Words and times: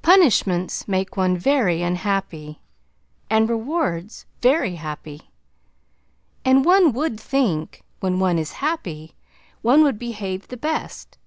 Punishments 0.00 0.88
make 0.88 1.18
one 1.18 1.36
very 1.36 1.82
unhappy 1.82 2.60
and 3.28 3.46
rewards 3.46 4.24
very 4.40 4.76
happy, 4.76 5.28
and 6.46 6.64
one 6.64 6.94
would 6.94 7.20
think 7.20 7.82
when 8.00 8.18
one 8.20 8.38
is 8.38 8.52
happy 8.64 9.12
one 9.60 9.82
would 9.82 9.98
behave 9.98 10.48
the 10.48 10.56
best. 10.56 11.18